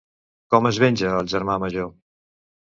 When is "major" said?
1.65-1.93